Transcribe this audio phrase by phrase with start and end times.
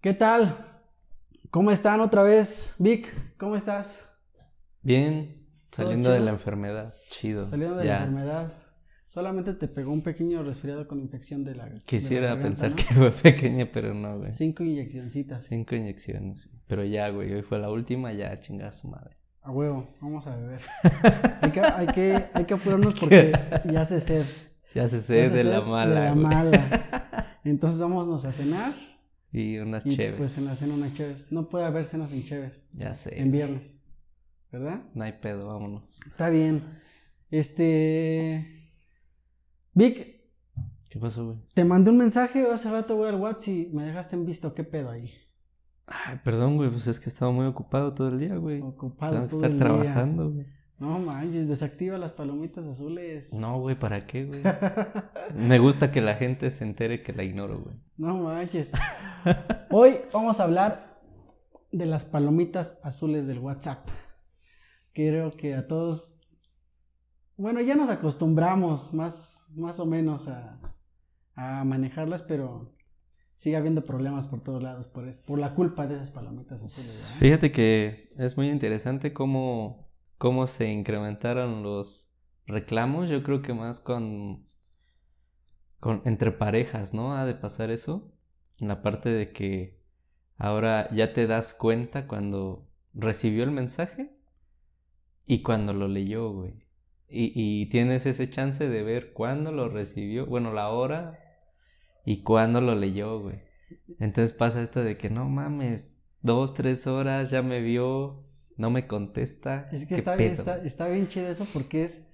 [0.00, 0.64] ¿Qué tal?
[1.50, 2.74] ¿Cómo están otra vez?
[2.78, 4.04] Vic, ¿cómo estás?
[4.82, 6.94] Bien, saliendo de la enfermedad.
[7.10, 7.46] Chido.
[7.48, 7.98] Saliendo de ya.
[7.98, 8.52] la enfermedad.
[9.08, 12.70] Solamente te pegó un pequeño resfriado con infección de la de la Quisiera garganta, pensar
[12.70, 12.76] ¿no?
[12.76, 14.32] que fue pequeña, pero no, güey.
[14.32, 15.46] Cinco inyeccioncitas.
[15.46, 16.48] Cinco inyecciones.
[16.68, 19.16] Pero ya, güey, hoy fue la última, ya chingada su madre.
[19.42, 20.60] A huevo, vamos a beber.
[21.40, 23.32] hay, que, hay, que, hay que apurarnos porque
[23.64, 24.26] ya se sed.
[24.74, 26.24] Ya se Ya sé se de sed la mala, De la güey.
[26.24, 27.40] mala.
[27.44, 28.74] Entonces vámonos a cenar.
[29.32, 30.16] Y unas Y chéves.
[30.16, 31.30] pues en la cena una chéves.
[31.32, 32.64] No puede haber cenas sin chéves.
[32.72, 33.20] Ya sé.
[33.20, 33.74] En viernes.
[34.50, 34.82] ¿Verdad?
[34.94, 35.82] No hay pedo, vámonos.
[36.06, 36.62] Está bien.
[37.30, 38.70] Este.
[39.74, 40.18] Vic,
[40.88, 41.38] ¿Qué pasó, güey?
[41.54, 44.54] te mandé un mensaje hace rato, güey, al WhatsApp y me dejaste en visto.
[44.54, 45.12] ¿Qué pedo ahí?
[45.86, 48.60] Ay, perdón, güey, pues es que he estado muy ocupado todo el día, güey.
[48.62, 50.42] Ocupado Tengo que todo estar el trabajando, día.
[50.44, 50.57] güey.
[50.78, 53.32] No manches, desactiva las palomitas azules.
[53.32, 54.42] No, güey, ¿para qué, güey?
[55.34, 57.76] Me gusta que la gente se entere que la ignoro, güey.
[57.96, 58.70] no manches.
[59.70, 61.00] Hoy vamos a hablar
[61.72, 63.88] de las palomitas azules del WhatsApp.
[64.92, 66.20] Creo que a todos.
[67.36, 70.60] Bueno, ya nos acostumbramos más, más o menos a,
[71.34, 72.72] a manejarlas, pero
[73.36, 77.02] sigue habiendo problemas por todos lados por eso, por la culpa de esas palomitas azules.
[77.04, 77.18] ¿verdad?
[77.20, 79.87] Fíjate que es muy interesante cómo,
[80.18, 82.10] cómo se incrementaron los
[82.46, 83.08] reclamos.
[83.08, 84.46] Yo creo que más con,
[85.80, 87.16] con entre parejas, ¿no?
[87.16, 88.12] Ha de pasar eso.
[88.58, 89.78] En la parte de que
[90.36, 94.10] ahora ya te das cuenta cuando recibió el mensaje
[95.26, 96.54] y cuando lo leyó, güey.
[97.08, 101.18] Y, y tienes ese chance de ver cuándo lo recibió, bueno, la hora
[102.04, 103.40] y cuándo lo leyó, güey.
[103.98, 108.24] Entonces pasa esto de que no mames, dos, tres horas, ya me vio,
[108.58, 109.68] no me contesta.
[109.72, 112.06] Es que ¿qué está bien, está, está bien chido eso porque es,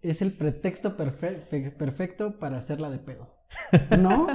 [0.00, 3.36] es el pretexto perfe- pe- perfecto para hacerla de pedo.
[3.98, 4.26] ¿No?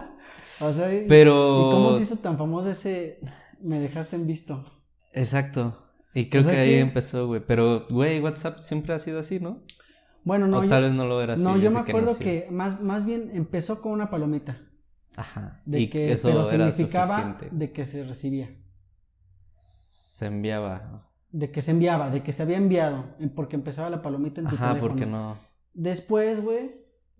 [0.59, 1.67] O sea, y- Pero...
[1.67, 3.17] ¿y cómo se hizo tan famoso ese
[3.59, 4.63] me dejaste en visto?
[5.13, 5.81] Exacto.
[6.13, 7.41] Y creo sea que ahí empezó, güey.
[7.45, 9.63] Pero, güey, WhatsApp siempre ha sido así, ¿no?
[10.23, 11.43] Bueno, no, o yo, tal vez no lo era así.
[11.43, 14.61] no, yo me acuerdo que, más, más bien empezó con una palomita.
[15.15, 15.61] Ajá.
[15.65, 17.49] De y que, eso pero era significaba suficiente.
[17.51, 18.49] de que se recibía.
[19.55, 21.07] Se enviaba.
[21.37, 23.03] De que se enviaba, de que se había enviado.
[23.19, 24.89] en- Porque empezaba la palomita en tu Ajá, teléfono.
[24.93, 25.37] porque no.
[25.73, 26.71] Después, güey,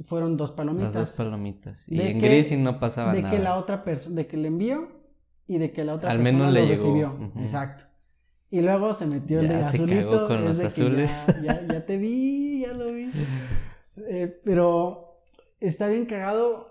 [0.05, 0.93] fueron dos palomitas.
[0.93, 1.83] Las dos palomitas.
[1.87, 3.35] Y De en que- gris y no pasaba de nada.
[3.35, 4.87] que la otra persona, de que le envió
[5.47, 6.83] y de que la otra Al persona menos lo le llegó.
[6.83, 7.31] recibió.
[7.43, 7.83] Exacto.
[8.51, 10.09] Y luego se metió el Ya de se azulito.
[10.11, 11.11] cagó con los de azules.
[11.27, 13.11] Ya, ya, ya te vi, ya lo vi.
[13.97, 15.19] Eh, pero
[15.59, 16.67] está bien cagado.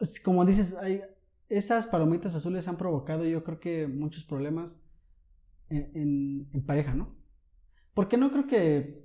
[0.00, 1.02] Es Como dices, hay,
[1.48, 4.78] esas palomitas azules han provocado yo creo que muchos problemas
[5.70, 7.16] en, pareja, ¿no?
[7.94, 9.04] Porque no creo que,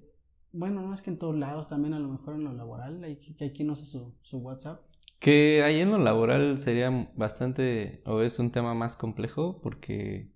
[0.52, 3.18] bueno, no es que en todos lados, también a lo mejor en lo laboral, hay,
[3.18, 4.82] que hay quien usa su, su WhatsApp.
[5.20, 10.32] Que ahí en lo laboral sería bastante, o es un tema más complejo, porque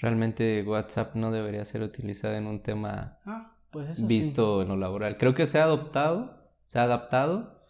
[0.00, 4.06] realmente WhatsApp no debería ser utilizado en un tema Ah, pues sí.
[4.06, 5.16] visto en lo laboral.
[5.18, 7.62] Creo que se ha adoptado, se ha adaptado,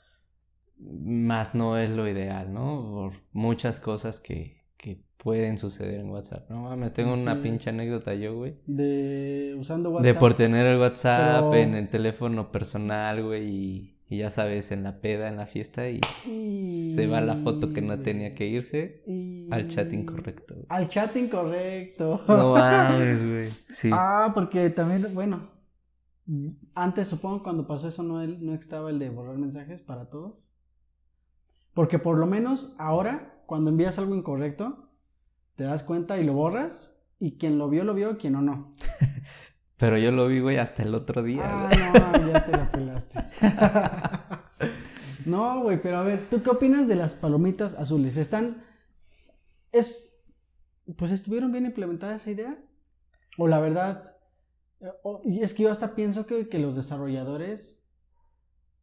[0.78, 2.90] más no es lo ideal, ¿no?
[2.92, 6.48] Por muchas cosas que, que pueden suceder en WhatsApp.
[6.50, 8.54] No mames, tengo una pinche anécdota yo, güey.
[8.66, 10.18] De usando De WhatsApp.
[10.20, 14.84] por tener el WhatsApp Pero- en el teléfono personal, güey, y, y ya sabes, en
[14.84, 18.46] la peda, en la fiesta, y Y- se va la foto que no tenía que
[18.46, 20.54] irse y- al chat incorrecto.
[20.54, 20.66] güey.
[20.68, 22.20] Al chat incorrecto.
[22.28, 23.48] No mames, güey.
[23.70, 23.90] Sí.
[23.92, 25.50] Ah, porque también, bueno,
[26.74, 30.54] antes supongo cuando pasó eso no, no estaba el de borrar mensajes para todos.
[31.74, 34.87] Porque por lo menos ahora, cuando envías algo incorrecto,
[35.58, 36.94] te das cuenta y lo borras.
[37.18, 38.74] Y quien lo vio, lo vio, quien no, no.
[39.76, 42.22] Pero yo lo vi, güey, hasta el otro día, Ah, güey.
[42.22, 43.24] no, ya te la pelaste.
[45.26, 48.16] no, güey, pero a ver, ¿tú qué opinas de las palomitas azules?
[48.16, 48.64] ¿Están.
[49.72, 50.24] Es.
[50.96, 52.56] Pues estuvieron bien implementada esa idea?
[53.36, 54.16] O la verdad.
[54.80, 57.84] eh, o- y es que yo hasta pienso que, que los desarrolladores.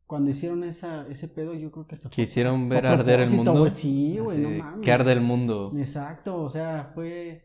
[0.08, 2.10] Cuando hicieron esa, ese pedo, yo creo que hasta.
[2.10, 3.54] Quisieron ver arder el mundo.
[3.58, 4.84] güey, sí, güey, no mames.
[4.84, 5.74] Que arde el mundo.
[5.78, 7.44] Exacto, o sea, fue.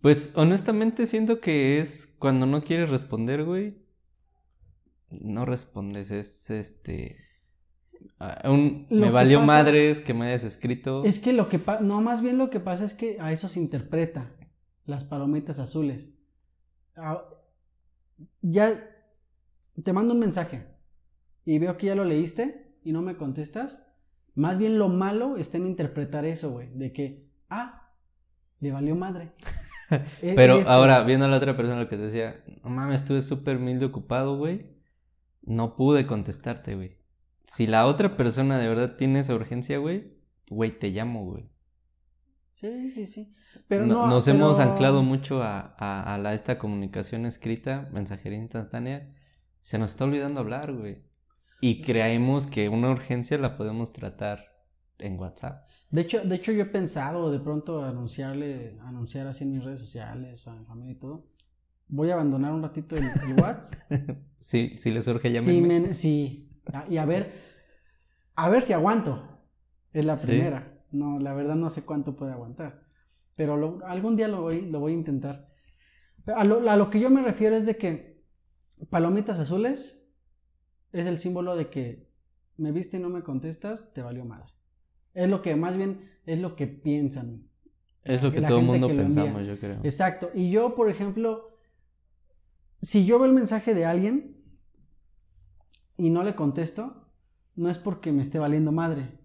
[0.00, 3.78] Pues honestamente siento que es cuando no quieres responder, güey.
[5.10, 7.16] No respondes, es este.
[8.44, 11.04] un- me valió pasa- madres que me hayas escrito.
[11.04, 13.48] Es que lo que pasa, no, más bien lo que pasa es que a eso
[13.48, 14.32] se interpreta
[14.84, 16.12] las palomitas azules.
[16.96, 17.22] Ah,
[18.42, 18.82] ya
[19.82, 20.66] te mando un mensaje
[21.54, 23.84] y veo que ya lo leíste y no me contestas.
[24.34, 27.90] Más bien lo malo está en interpretar eso, güey, de que, ah,
[28.60, 29.32] le valió madre.
[30.22, 30.70] E- Pero eso.
[30.70, 33.80] ahora, viendo a la otra persona lo que te decía, no mames, estuve súper mil
[33.80, 34.66] de ocupado, güey.
[35.42, 36.96] No pude contestarte, güey.
[37.46, 40.14] Si la otra persona de verdad tiene esa urgencia, güey,
[40.48, 41.50] güey, te llamo, güey.
[42.54, 43.34] Sí, sí, sí.
[43.66, 47.88] Pero No- no, nos pero- hemos anclado mucho a, a, a la, esta comunicación escrita,
[47.92, 49.12] mensajería instantánea.
[49.62, 50.98] Se nos está olvidando hablar, güey.
[51.60, 54.46] Y creemos que una urgencia la podemos tratar
[54.98, 55.68] en WhatsApp.
[55.90, 59.80] De hecho, de hecho, yo he pensado de pronto anunciarle, anunciar así en mis redes
[59.80, 61.26] sociales a mi familia y todo.
[61.88, 63.90] Voy a abandonar un ratito el, el WhatsApp.
[64.40, 65.80] Sí, si les surge, Sí, llámenme.
[65.80, 66.48] men- sí.
[66.72, 67.30] Ah, Y a ver,
[68.36, 69.22] a ver si aguanto.
[69.92, 70.26] Es la Sí.
[70.28, 70.78] primera.
[70.92, 72.84] No, la verdad no sé cuánto puede aguantar.
[73.36, 75.50] Pero lo- algún día lo voy, lo voy a intentar.
[76.34, 78.22] A lo, a lo que yo me refiero es de que
[78.88, 80.09] palomitas azules
[80.92, 82.08] es el símbolo de que
[82.56, 84.52] me viste y no me contestas, te valió madre.
[85.14, 87.48] Es lo que más bien es lo que piensan.
[88.02, 89.80] Es lo que la todo el mundo que pensamos, yo creo.
[89.82, 90.30] Exacto.
[90.34, 91.56] Y yo, por ejemplo,
[92.80, 94.36] si yo veo el mensaje de alguien
[95.96, 97.08] y no le contesto,
[97.56, 99.18] no es porque me esté valiendo madre.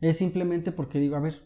[0.00, 1.42] Es simplemente porque digo, a ver,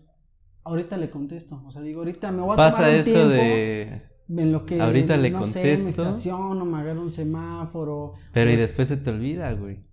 [0.62, 1.62] ahorita le contesto.
[1.66, 4.02] O sea, digo, ahorita me voy a Pasa tomar un eso tiempo de...
[4.28, 6.02] en lo que, ahorita le no sé, me contesto.
[6.02, 8.14] estaciono, me agarro un semáforo.
[8.32, 9.84] Pero y Pues, después se te olvida, güey.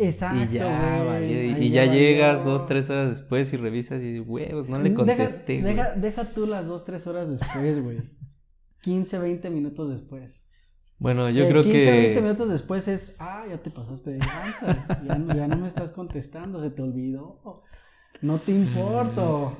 [0.00, 2.00] Exacto, Y ya, güey, valió, y, ahí y ya valió.
[2.00, 5.74] llegas dos, tres horas después y revisas y huevos, no le Deja- contesté, güey.
[5.74, 7.98] deja, deja tú las dos, tres horas después, güey.
[8.82, 10.46] 15, 20 minutos después.
[11.00, 11.90] Bueno, yo Eh, creo 15, que...
[11.90, 15.66] 20 minutos después es, ah, ya te pasaste de lanza, ya, no- ya no me
[15.66, 17.62] estás contestando, se te olvidó,
[18.22, 19.56] no te importo.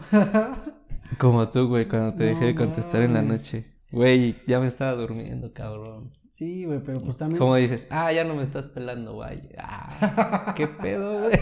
[1.18, 3.66] Como tú, güey, cuando te dejé de contestar en la noche.
[3.90, 6.12] Güey, ya me estaba durmiendo, cabrón.
[6.35, 7.38] sí, güey, pero pues también...
[7.38, 9.49] Como dices, ah, ya no me estás pelando, güey.
[9.58, 11.38] Ah, qué pedo, güey.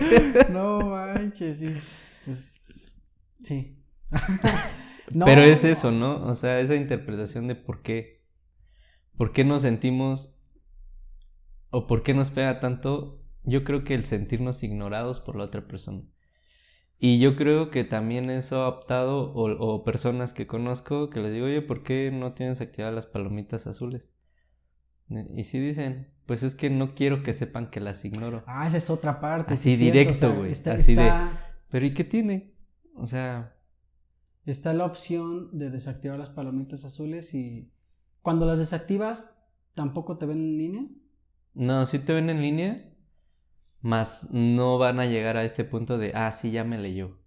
[0.51, 1.75] No manches, sí.
[2.25, 2.61] Pues,
[3.43, 3.77] sí.
[5.13, 6.27] No, Pero es eso, ¿no?
[6.27, 8.25] O sea, esa interpretación de por qué.
[9.17, 10.35] ¿Por qué nos sentimos
[11.71, 13.23] o por qué nos pega tanto?
[13.45, 16.03] Yo creo que el sentirnos ignorados por la otra persona.
[16.99, 21.33] Y yo creo que también eso ha optado, o, o personas que conozco, que les
[21.33, 24.09] digo, oye, ¿por qué no tienes activadas las palomitas azules?
[25.37, 28.43] Y si dicen, pues es que no quiero que sepan que las ignoro.
[28.47, 29.55] Ah, esa es otra parte.
[29.55, 31.13] Así sí directo, o sea, güey, Está, así de-
[31.71, 32.55] Pero ¿y qué tiene?
[32.97, 33.55] O sea,
[34.47, 37.71] está la opción de desactivar las palomitas azules y
[38.23, 39.37] cuando las desactivas,
[39.75, 40.85] ¿tampoco te ven en línea?
[41.55, 42.93] No, sí te ven en línea,
[43.81, 47.19] más no van a llegar a este punto de, ah, sí, ya me leyó.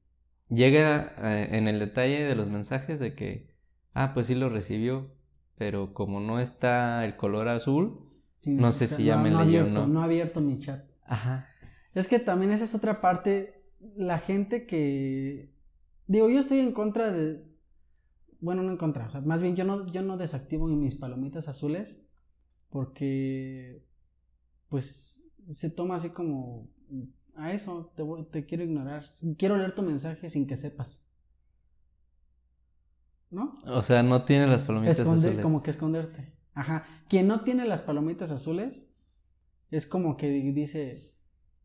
[0.50, 3.50] Llega eh, en el detalle de los mensajes de que,
[3.94, 5.12] ah, pues sí lo recibió,
[5.58, 8.06] pero como no está el color azul,
[8.42, 9.88] Sí, No sé si ya me leyó abierto, no.
[9.88, 10.86] No ha abierto mi chat.
[11.04, 11.50] ajá,
[11.94, 13.66] Es que también esa es otra parte,
[13.96, 15.54] la gente que...
[16.08, 17.44] Digo, yo estoy en contra de...
[18.40, 21.50] Bueno, no en contra, o sea, más bien yo no, yo no desactivo mis palomitas
[21.50, 22.02] azules
[22.70, 23.84] porque
[24.70, 25.19] pues
[25.50, 26.68] se toma así como
[27.36, 29.06] a eso, te, voy- te quiero ignorar,
[29.38, 31.06] quiero leer tu mensaje sin que sepas.
[33.32, 33.60] ¿No?
[33.68, 35.40] o sea, no tiene las palomitas azules.
[35.40, 36.34] como que esconderte.
[36.56, 36.84] Ajá.
[37.08, 38.92] Quien no tiene las palomitas azules
[39.70, 41.12] es como que dice,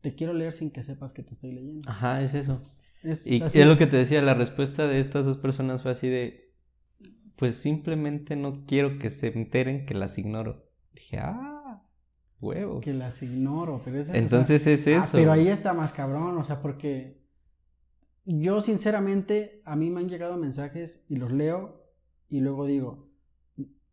[0.02, 1.88] te quiero leer sin que sepas que te estoy leyendo.
[1.88, 2.62] Ajá, es eso.
[3.02, 3.60] Es Y así.
[3.60, 6.52] es lo que te decía, la respuesta de estas dos personas fue así de,
[7.36, 10.66] pues simplemente no quiero que se enteren que las ignoro.
[10.92, 11.53] Dije, ah,
[12.40, 12.82] huevos.
[12.82, 15.08] que las ignoro, pero es, o sea, Entonces es ah, eso.
[15.12, 17.22] pero ahí está más cabrón, o sea, porque
[18.24, 21.84] yo sinceramente a mí me han llegado mensajes y los leo
[22.28, 23.08] y luego digo,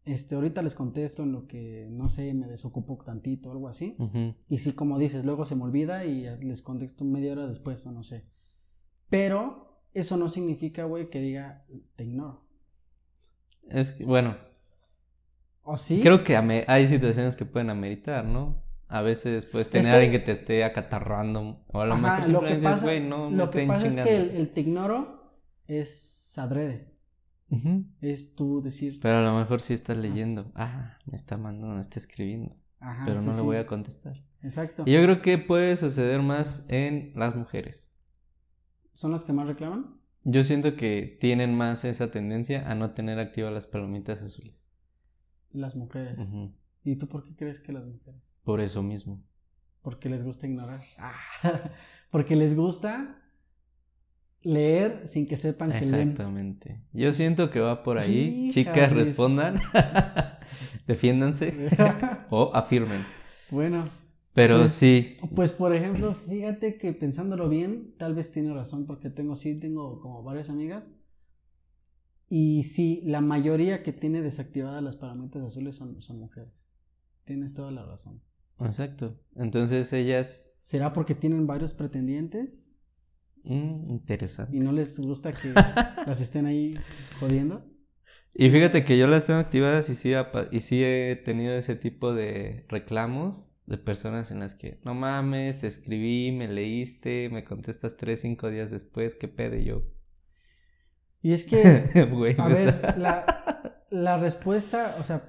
[0.06, 3.96] este, ahorita les contesto en lo que, no sé, me desocupo tantito o algo así.
[4.50, 7.92] Y sí, como dices, luego se me olvida y les contesto media hora después o
[7.92, 8.26] no sé.
[9.10, 12.46] Pero eso no significa, güey, que diga, te ignoro.
[13.70, 14.38] Es que, bueno,
[15.72, 16.02] ¿O sí?
[16.02, 18.62] creo que hay situaciones que pueden ameritar, ¿no?
[18.90, 22.28] A veces puedes tener que- a alguien que te esté acatarrando o a lo mejor
[22.30, 24.12] lo que pasa, "Güey, no que es que chingando".
[24.12, 25.32] el, el te ignoro
[25.68, 26.92] es adrede.
[27.50, 27.86] Ujú.
[28.02, 30.52] Es tú decir, Pero a lo mejor sí estás leyendo.
[30.56, 32.54] Ah, me está mandando, me está escribiendo.
[32.82, 34.22] ajá, pero sí, no le sí, voy a contestar.
[34.44, 34.84] Exacto.
[34.86, 37.90] Y yo creo que puede suceder más en las mujeres.
[38.94, 39.96] ¿Son las que más reclaman?
[40.24, 44.61] Yo siento que tienen más esa tendencia a no tener activas las palomitas azules.
[45.54, 46.20] Las mujeres.
[46.84, 48.22] ¿Y tú por qué crees que las mujeres?
[48.44, 49.22] Por eso mismo.
[49.82, 50.82] Porque les gusta ignorar.
[52.12, 53.18] Porque les gusta
[54.44, 56.10] leer sin que sepan que leen.
[56.10, 56.82] Exactamente.
[56.94, 58.50] Yo siento que va por ahí.
[58.52, 59.60] Chicas, respondan.
[60.88, 61.70] Defiéndanse.
[62.30, 63.06] o afirmen.
[63.50, 63.90] bueno,
[64.34, 65.18] Pero Pues- sí.
[65.36, 70.00] Pues por ejemplo, fíjate que pensándolo bien, tal vez tiene razón porque tengo, sí, tengo
[70.00, 70.84] como varias amigas.
[72.34, 76.66] Y sí, la mayoría que tiene desactivadas las palomitas azules son, son mujeres.
[77.26, 78.22] Tienes toda la razón.
[78.62, 79.20] Exacto.
[79.36, 80.46] Entonces ellas.
[80.62, 82.72] ¿Será porque tienen varios pretendientes?
[83.44, 84.56] Mm, interesante.
[84.56, 85.50] y no les gusta que
[86.08, 86.76] las estén ahí
[87.20, 87.66] jodiendo.
[88.34, 90.14] Y fíjate que yo las tengo activadas y sí,
[90.52, 95.60] y sí he tenido ese tipo de reclamos de personas en las que, no mames,
[95.60, 99.84] te escribí, me leíste, me contestas tres, cinco días después, qué pedo Y yo.
[101.22, 105.24] Y es que, Güey, a ver, la, la respuesta, o sea,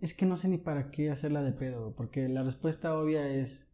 [0.00, 3.68] es que no sé ni para qué hacerla de pedo, porque la respuesta obvia es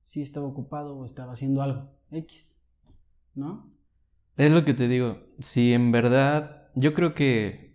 [0.00, 2.60] si estaba ocupado o estaba haciendo algo, X,
[3.34, 3.70] ¿no?
[4.36, 5.18] Es lo que te digo.
[5.38, 7.70] Si en verdad, yo creo que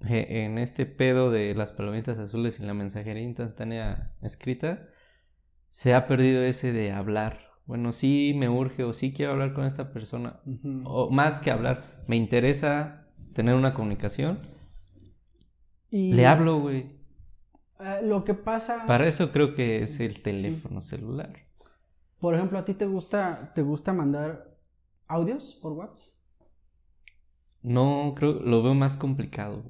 [0.00, 4.88] en este pedo de las palomitas azules y la mensajería instantánea escrita,
[5.70, 7.49] se ha perdido ese de hablar.
[7.70, 10.40] Bueno, sí me urge o sí quiero hablar con esta persona.
[10.84, 14.40] O más que hablar, me interesa tener una comunicación.
[15.88, 16.86] Y, Le hablo, güey.
[17.78, 21.30] eh, lo que pasa, Para eso creo que es el teléfono celular.
[22.18, 24.56] por ejemplo, a ti te gusta, te gusta mandar
[25.06, 26.14] audios por WhatsApp.
[27.62, 29.62] No, creo, lo veo más complicado.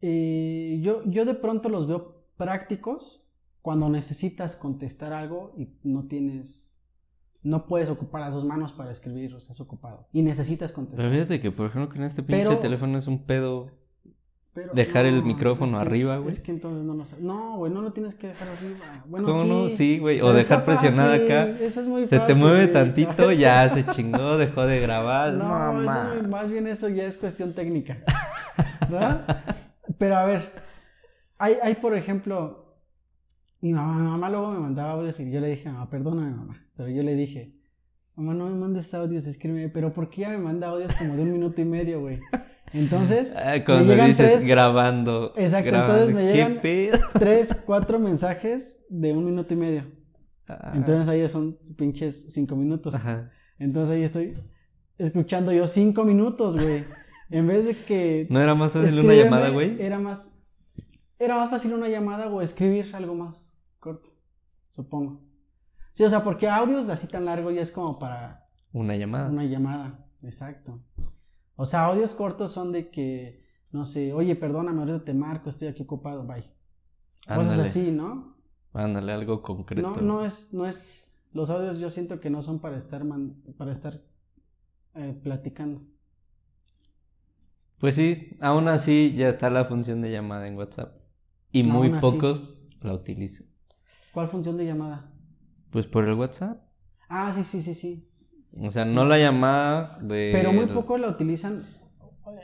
[0.00, 3.27] Eh, yo, yo de pronto los veo prácticos
[3.62, 6.80] cuando necesitas contestar algo y no tienes,
[7.42, 11.10] no puedes ocupar las dos manos para escribir, o estás ocupado y necesitas Pero contestar.
[11.10, 13.70] fíjate que, por ejemplo, con este pinche Pero- teléfono es un pedo.
[14.54, 16.30] Pero dejar el micrófono es que- arriba, güey.
[16.30, 17.16] Es que entonces no lo sé.
[17.20, 19.04] No, güey, no lo tienes que dejar arriba.
[19.06, 19.48] Bueno, ¿Cómo sí.
[19.48, 19.68] no?
[19.68, 20.18] Sí, güey.
[20.20, 21.48] O pero dejar presionada acá.
[21.60, 22.72] Eso es muy Se te mueve güey.
[22.72, 25.34] tantito, ya se chingó, dejó de grabar.
[25.34, 27.98] No, No, eso es muy- más bien eso ya es cuestión técnica.
[28.88, 29.44] ¿Verdad?
[29.98, 30.50] Pero a ver,
[31.38, 32.67] hay, hay por ejemplo,
[33.60, 36.64] mi mamá, mi mamá luego me mandaba audios y yo le dije, mamá, perdóname mamá,
[36.76, 37.52] pero yo le dije,
[38.14, 41.22] mamá, no me mandes audios, escríbeme, pero ¿por qué ella me manda audios como de
[41.22, 42.20] un minuto y medio, güey?
[42.72, 45.32] Entonces, Ah, Cuando llegan dices tres- grabando.
[45.36, 46.98] Exacto, grabando, entonces me ¿qué llegan- pedo?
[47.18, 49.82] tres, cuatro mensajes de un minuto y medio.
[50.46, 52.94] Ah, Entonces ahí son pinches cinco minutos.
[52.94, 53.30] Ajá.
[53.58, 54.34] Entonces ahí estoy
[54.98, 56.84] escuchando yo cinco minutos, güey.
[57.30, 59.80] En vez de que ¿No era más fácil una llamada, güey?
[59.80, 60.30] Era más,
[61.18, 63.47] era más fácil una llamada o escribir algo más
[63.78, 64.10] corto,
[64.70, 65.22] supongo.
[65.92, 69.28] Sí, o sea, porque audios así tan largo ya es como para Una llamada.
[69.30, 70.80] una llamada, exacto.
[71.56, 75.68] O sea, audios cortos son de que, no sé, oye, perdóname, ahorita te marco, estoy
[75.68, 76.44] aquí ocupado, bye.
[77.26, 77.62] Cosas Ándale.
[77.68, 78.36] así, ¿no?
[78.72, 79.88] Ándale, algo concreto.
[79.90, 83.42] No, no es, no es, los audios yo siento que no son para estar, man-
[83.56, 84.00] para estar
[84.94, 85.82] eh, platicando.
[87.78, 90.96] Pues sí, aún así ya está la función de llamada en WhatsApp.
[91.52, 92.00] Y muy así.
[92.00, 93.46] pocos la utilizan.
[94.12, 95.10] ¿Cuál función de llamada?
[95.70, 96.60] Pues por el WhatsApp.
[97.08, 98.08] Ah, sí, sí, sí, sí.
[98.60, 98.94] O sea, Sí.
[98.94, 100.30] no la llamada de.
[100.32, 101.64] Pero muy pocos la utilizan,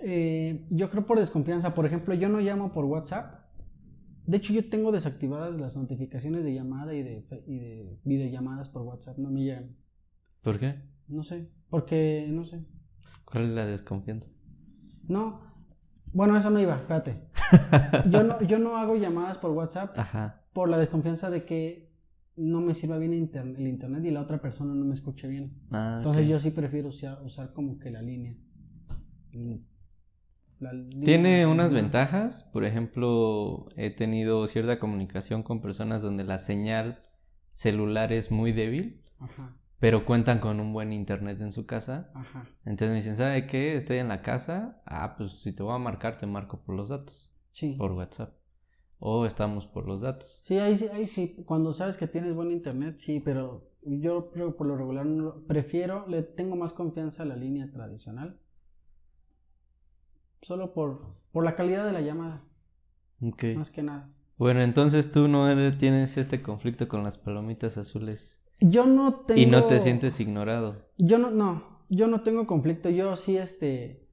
[0.03, 1.75] eh, yo creo por desconfianza.
[1.75, 3.43] Por ejemplo, yo no llamo por WhatsApp.
[4.27, 8.83] De hecho, yo tengo desactivadas las notificaciones de llamada y de, y de videollamadas por
[8.83, 9.19] WhatsApp.
[9.19, 9.77] No me llegan.
[10.43, 10.77] ¿Por qué?
[11.09, 11.51] No sé.
[11.69, 12.65] Porque, no sé.
[13.25, 14.31] ¿Cuál es la desconfianza?
[15.09, 15.41] No.
[16.13, 17.29] Bueno, eso no iba, espérate.
[18.11, 20.44] Yo no, yo no hago llamadas por WhatsApp Ajá.
[20.55, 21.93] Por la desconfianza de que
[22.37, 25.45] no me sirva bien el internet y la otra persona no me escuche bien.
[25.71, 28.35] Ah, Entonces yo sí prefiero usar, usar como que la línea.
[30.61, 32.45] La línea- Tiene unas ventajas.
[32.53, 37.01] Por ejemplo, he tenido cierta comunicación con personas donde la señal
[37.53, 42.11] celular es muy débil, Ajá, pero cuentan con un buen internet en su casa.
[42.15, 42.49] ajá.
[42.65, 43.77] Entonces me dicen, ¿sabe qué?
[43.77, 44.81] Estoy en la casa.
[44.87, 47.75] Ah, pues si te voy a marcar, te marco por los datos, Sí.
[47.79, 48.35] por WhatsApp.
[49.07, 50.41] O estamos por los datos.
[50.45, 51.43] Sí, ahí sí, ahí sí.
[51.45, 55.07] Cuando sabes que tienes buen internet, sí, pero yo por lo regular
[55.47, 58.39] prefiero, le tengo más confianza a la línea tradicional.
[60.41, 62.43] Solo por, por la calidad de la llamada,
[63.23, 63.45] Ok.
[63.57, 64.11] más que nada.
[64.39, 69.41] Bueno, entonces tú no eres- tienes este conflicto con las palomitas azules Yo no tengo...
[69.41, 70.77] y no te sientes ignorado.
[70.99, 72.89] Yo no, no, yo no tengo conflicto.
[72.91, 74.07] Yo sí, este,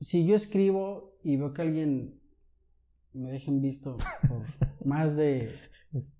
[0.00, 2.20] si yo escribo y veo que alguien
[3.14, 3.96] me dejen visto
[4.28, 4.44] por
[4.84, 5.54] más de,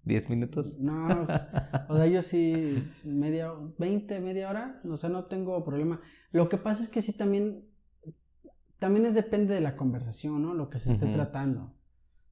[0.05, 0.79] ¿Diez minutos?
[0.79, 1.27] no,
[1.89, 6.01] o sea, yo sí, media, 20, media hora, o sea, no tengo problema.
[6.31, 7.69] Lo que pasa es que sí también,
[8.79, 10.55] también es depende de la conversación, ¿no?
[10.55, 11.75] Lo que se esté tratando.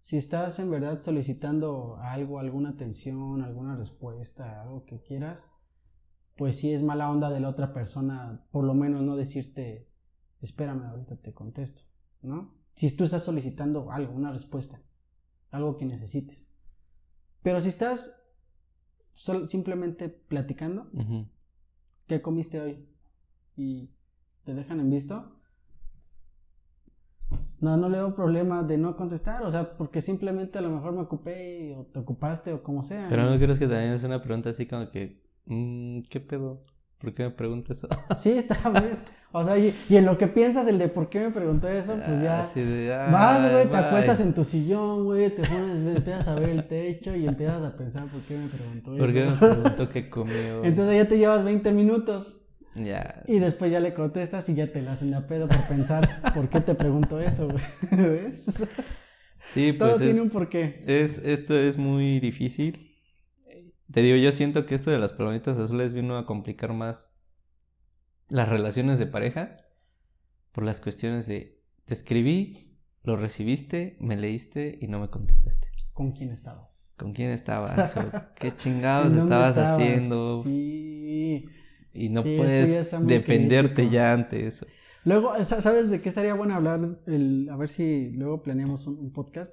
[0.00, 5.48] Si estás en verdad solicitando algo, alguna atención, alguna respuesta, algo que quieras,
[6.36, 9.88] pues sí es mala onda de la otra persona, por lo menos no decirte,
[10.40, 11.82] espérame, ahorita te contesto,
[12.22, 12.61] ¿no?
[12.74, 14.80] Si tú estás solicitando algo, una respuesta,
[15.50, 16.46] algo que necesites.
[17.42, 18.26] Pero si estás
[19.14, 20.88] sol- simplemente platicando.
[22.06, 22.86] ¿qué comiste hoy?
[23.56, 23.90] Y
[24.44, 25.38] te dejan en visto.
[27.60, 30.92] No, no le veo problema de no contestar, o sea, porque simplemente a lo mejor
[30.92, 33.06] me ocupé o te ocupaste o como sea.
[33.08, 36.64] Pero no crees que también es una pregunta así como que, mm, ¿qué pedo?
[37.02, 37.88] ¿Por qué me preguntas eso?
[38.16, 38.96] Sí, está bien.
[39.32, 41.94] O sea, y, y en lo que piensas, el de por qué me preguntó eso,
[42.06, 42.46] pues ya.
[42.54, 44.26] De, Vas, güey, "Ay, te acuestas bye".
[44.28, 48.06] en tu sillón, güey, te pones, empiezas a ver el techo y empiezas a pensar
[48.06, 49.38] por qué me preguntó ¿Por qué me eso.
[49.38, 50.64] preguntó qué comió?
[50.64, 52.38] Entonces ya te llevas 20 minutos
[52.74, 53.22] Ya.
[53.26, 56.48] y después ya le contestas y ya te la hacen a pedo por pensar por
[56.50, 57.64] qué te preguntó eso, güey.
[57.90, 58.62] ¿Ves?
[59.54, 60.84] Sí, Todo pues tiene es, un porqué.
[60.86, 62.91] es, esto es muy difícil.
[63.92, 67.10] Te digo, yo siento que esto de las palomitas azules vino a complicar más
[68.28, 69.58] las relaciones de pareja
[70.52, 75.68] por las cuestiones de te escribí, lo recibiste, me leíste y no me contestaste.
[75.92, 76.86] ¿Con quién estabas?
[76.96, 77.96] ¿Con quién estabas?
[77.96, 79.72] ¿O ¿Qué chingados ¿En dónde estabas, estabas?
[79.80, 80.42] haciendo?
[80.44, 81.46] Sí.
[81.92, 83.92] Y no Sí, puedes defenderte crítico.
[83.92, 84.66] ya ante eso.
[85.04, 86.98] Luego, sa- ¿sabes de qué estaría bueno hablar?
[87.06, 89.52] El, a ver si luego planeamos un, un podcast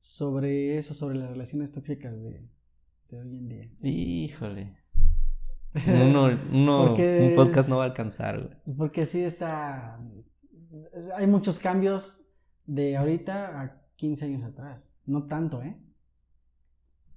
[0.00, 2.48] sobre eso, sobre las relaciones tóxicas de,
[3.10, 3.70] de hoy en día.
[3.82, 4.76] Híjole.
[5.86, 8.76] Uno, uno Porque un podcast no va a alcanzar, güey.
[8.76, 10.00] Porque sí está...
[10.94, 12.20] es- Hay muchos cambios
[12.66, 14.92] de ahorita a 15 años atrás.
[15.06, 15.76] No tanto, ¿eh?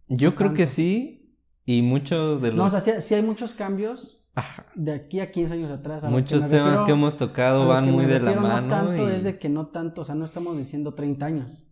[0.07, 1.35] Yo No creo que sí.
[1.65, 2.57] Y muchos de los...
[2.57, 4.65] No, o sea, sí, sí hay muchos cambios Ajá.
[4.75, 6.03] de aquí a 15 años atrás.
[6.03, 8.61] a que Muchos me temas refiero- que hemos tocado van que muy de la mano.
[8.63, 11.67] No tanto y- es de que no tanto, o sea, no estamos diciendo 30 años.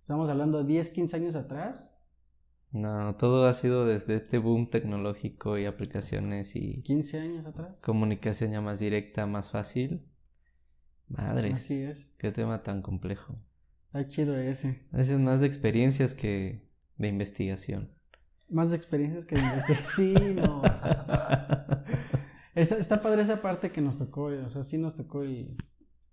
[0.00, 1.93] Estamos hablando de 10, 15 años atrás.
[2.74, 7.80] No, todo ha sido desde este boom tecnológico y aplicaciones y 15 años atrás.
[7.82, 10.02] comunicación ya más directa, más fácil.
[11.08, 12.12] Madre, Así es.
[12.18, 13.38] qué tema tan complejo.
[13.86, 14.82] Está chido ese.
[14.92, 17.90] A veces más de experiencias que de investigación.
[18.48, 19.88] Más de experiencias que de investigación.
[19.94, 20.62] Sí, no.
[22.56, 25.56] Está, está padre esa parte que nos tocó, o sea, sí nos tocó el,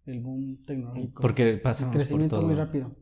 [0.07, 1.21] el boom tecnológico.
[1.21, 2.47] Porque el pasamos por crecimiento todo.
[2.47, 2.95] muy rápido.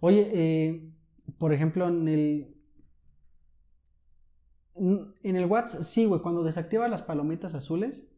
[0.00, 0.93] Oye, eh,
[1.38, 2.54] por ejemplo, en el.
[4.76, 8.10] En el WhatsApp, sí, güey, cuando desactivas las palomitas azules,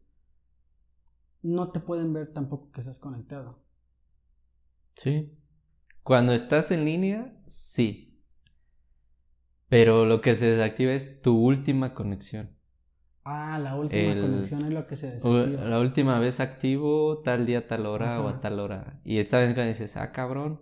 [1.43, 3.59] no te pueden ver tampoco que estás conectado.
[4.95, 5.31] Sí.
[6.01, 8.19] Cuando estás en línea, sí.
[9.69, 12.55] Pero lo que se desactiva es tu última conexión.
[13.23, 15.65] Ah, la última El- conexión es lo que se desactiva.
[15.65, 18.99] La última vez activo tal día, tal hora o a tal hora.
[19.03, 20.61] Y esta vez cuando dices, ah, cabrón,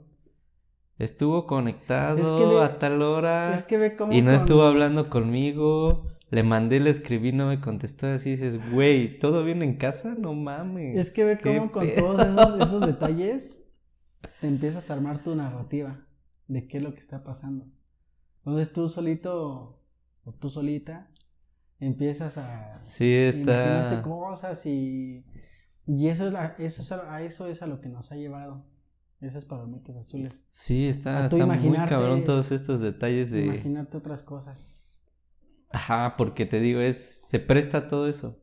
[1.00, 4.14] estuvo conectado Es que ve- a tal hora Es que ve cómo.
[4.14, 6.08] y no con estuvo hablando conmigo.
[6.32, 8.08] Le mandé, le escribí, no me contestó.
[8.08, 10.16] Así dices, güey, ¿todo bien en casa?
[10.18, 10.98] No mames.
[10.98, 12.04] Es que ve ¿Qué cómo con pedo?
[12.16, 13.60] todos esos, esos detalles
[14.42, 16.02] te empiezas a armar tu narrativa
[16.48, 17.66] de qué es lo que está pasando.
[18.40, 19.80] Entonces tú solito
[20.24, 21.10] o tú solita
[21.80, 25.26] empiezas a Sí, imaginarte cosas y,
[25.86, 28.16] y eso, es la- eso, es a, a eso es a lo que nos ha
[28.16, 28.66] llevado
[29.22, 30.46] esas palomitas azules.
[30.52, 33.46] Sí, está, muy cabrón todos estos detalles de.
[33.46, 34.70] Imaginarte otras cosas.
[35.70, 36.98] Ajá, porque te digo, es,
[37.28, 38.40] se presta todo eso.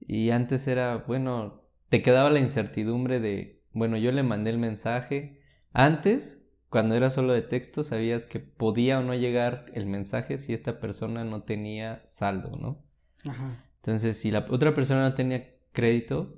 [0.00, 5.40] Y antes era, bueno, te quedaba la incertidumbre de, bueno, yo le mandé el mensaje.
[5.72, 10.52] Antes, cuando era solo de texto, sabías que podía o no llegar el mensaje si
[10.52, 12.84] esta persona no tenía saldo, ¿no?
[13.28, 13.64] Ajá.
[13.76, 16.37] Entonces, si la otra persona no tenía crédito,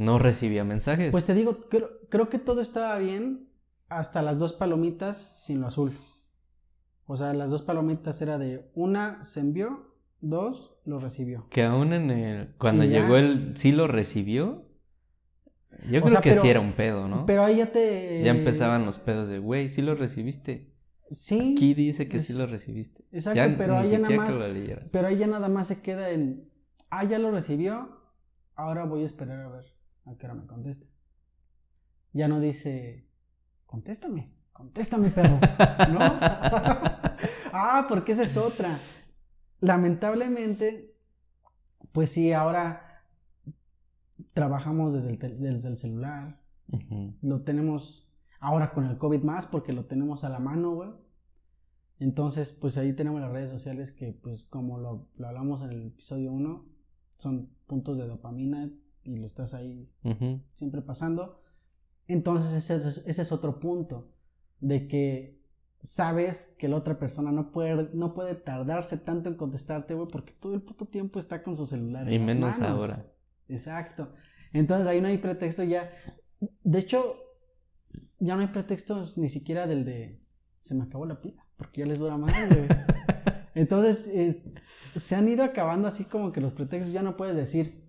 [0.00, 1.12] no recibía mensajes.
[1.12, 3.48] Pues te digo, creo, creo que todo estaba bien
[3.88, 5.96] hasta las dos palomitas sin lo azul.
[7.06, 11.46] O sea, las dos palomitas era de una se envió, dos lo recibió.
[11.50, 13.00] que aún en el, cuando ya.
[13.00, 14.64] llegó el, sí lo recibió.
[15.90, 17.26] Yo creo sea, que pero- sí era un pedo, ¿no?
[17.26, 18.22] Pero ahí ya te...
[18.24, 20.72] Ya empezaban los pedos de, güey, sí lo recibiste.
[21.10, 21.52] Sí.
[21.56, 23.04] Aquí dice que sí lo recibiste.
[23.12, 24.38] Exacto, Ya pero ahí ya nada más...
[24.92, 26.48] Pero ahí ya nada más se queda en...
[26.90, 27.98] Ah, ya lo recibió.
[28.54, 29.79] Ahora voy a esperar a ver
[30.10, 30.86] a qué hora me contesta.
[32.12, 33.06] Ya no dice...
[33.66, 34.32] Contéstame.
[34.52, 35.38] Contéstame, perro.
[35.92, 35.98] ¿No?
[37.52, 38.80] ah, porque esa es otra.
[39.60, 40.96] Lamentablemente,
[41.92, 43.04] pues sí, ahora
[44.32, 46.40] trabajamos desde el, tel- desde el celular.
[47.22, 48.08] Lo tenemos
[48.40, 50.90] ahora con el COVID más porque lo tenemos a la mano, güey.
[51.98, 55.86] Entonces, pues ahí tenemos las redes sociales que, pues como lo, lo hablamos en el
[55.88, 56.64] episodio 1,
[57.18, 58.70] son puntos de dopamina
[59.10, 59.90] y lo estás ahí
[60.54, 61.42] siempre pasando.
[62.08, 64.12] Entonces ese, es- ese es otro punto,
[64.60, 65.40] de que
[65.82, 70.32] sabes que la otra persona no puede, no puede tardarse tanto en contestarte, güey, porque
[70.32, 72.12] todo el puto tiempo está con su celular.
[72.12, 72.68] Y menos manos.
[72.80, 73.06] ahora.
[73.48, 74.12] Exacto.
[74.52, 75.90] Entonces ahí no hay pretexto ya.
[76.64, 77.16] De hecho,
[78.18, 80.20] ya no hay pretextos ni siquiera del de
[80.62, 82.68] se me acabó la pila, porque ya les dura más, güey.
[83.54, 84.44] Entonces, eh,
[84.96, 87.79] se han ido acabando así como que los pretextos ya no puedes decir,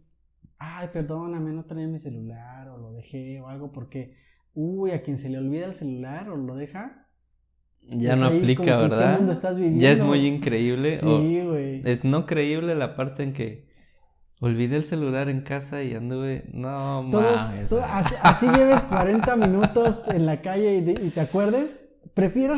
[0.63, 4.15] ay, perdóname, no traía mi celular o lo dejé o algo porque,
[4.53, 7.07] uy, a quien se le olvida el celular o lo deja.
[7.89, 9.17] Ya pues no aplica, ¿verdad?
[9.17, 10.97] mundo estás Ya es muy increíble.
[10.97, 11.81] Sí, güey.
[11.83, 13.71] es no creíble la parte en que
[14.43, 16.45] Olvidé el celular en casa y anduve.
[16.51, 17.69] No Todo- mames.
[17.69, 21.87] todo- así, así lleves 40 minutos en la calle y, de- y te acuerdes,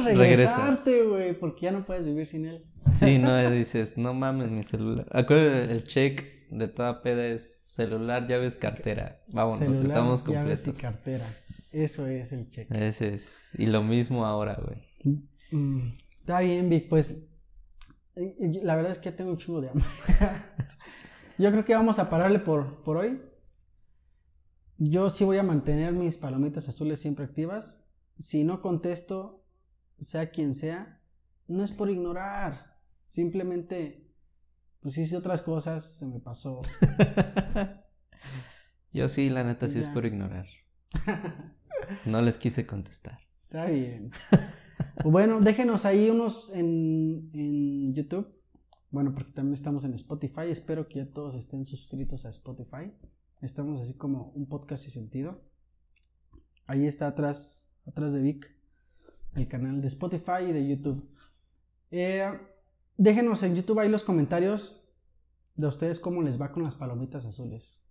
[0.06, 0.58] Regresas.
[0.58, 2.64] regresarte, güey, porque ya no puedes vivir sin él.
[3.02, 5.06] Sí, no, dices, no mames mi celular.
[5.12, 9.24] Acuérdate, el check de toda peda es celular, llaves, cartera.
[9.28, 10.82] Vámonos, Celular, estamos llaves y completos.
[10.82, 11.38] cartera.
[11.72, 12.70] Eso es el check.
[12.72, 13.50] Ese es.
[13.56, 15.28] Y lo mismo ahora, güey.
[15.52, 17.26] Mm, está bien, Vic, pues
[18.16, 19.86] eh, la verdad es que tengo un chingo de hambre.
[21.40, 23.20] Yo creo que vamos a pararle por, por hoy.
[24.78, 27.90] Yo sí voy a mantener mis palomitas azules siempre activas.
[28.20, 29.44] Si no contesto,
[29.98, 31.02] sea quien sea,
[31.48, 32.78] no es por ignorar.
[33.08, 34.13] Simplemente,
[34.84, 36.62] pues hice otras cosas, se me pasó.
[38.94, 40.46] Yo sí, la neta, sí es por ignorar.
[42.06, 43.20] No les quise contestar.
[43.44, 44.12] Está bien.
[45.04, 48.28] Bueno, déjenos ahí unos en, en YouTube.
[48.90, 50.50] Bueno, porque también estamos en Spotify.
[50.50, 52.94] Espero que ya todos estén suscritos a Spotify.
[53.42, 55.42] Estamos así como un podcast y sentido.
[56.68, 58.56] Ahí está atrás, atrás de Vic,
[59.36, 61.10] el canal de Spotify y de YouTube.
[61.92, 62.32] Eh,
[62.98, 64.82] déjenos en YouTube ahí los comentarios
[65.56, 67.84] de ustedes cómo les va con las palomitas azules.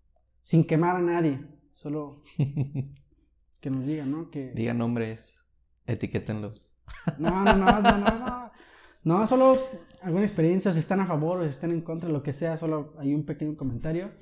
[0.42, 1.40] Sin quemar a nadie.
[1.72, 2.22] Solo
[3.60, 4.30] que nos digan, ¿no?
[4.30, 5.34] Que, Digan nombres,
[5.86, 6.70] etiquétenlos.
[7.18, 8.52] no, no, no, no, no, no.
[9.04, 9.58] No, solo
[10.00, 12.94] alguna experiencia, si están a favor o si están en contra, lo que sea, solo
[12.98, 14.12] hay un pequeño comentario.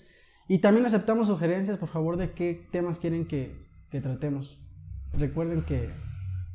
[0.48, 3.54] Y también aceptamos sugerencias, por favor, de qué temas quieren que,
[3.90, 4.58] que tratemos.
[5.12, 5.90] Recuerden que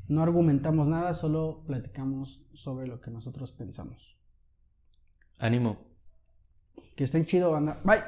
[0.07, 4.17] no argumentamos nada, solo platicamos sobre lo que nosotros pensamos.
[5.37, 5.77] Ánimo.
[6.95, 7.81] Que estén chido, banda.
[7.83, 8.03] Bye.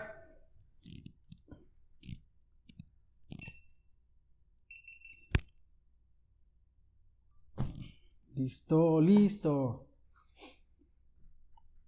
[8.35, 9.87] Listo, listo.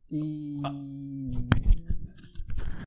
[0.10, 0.60] Y...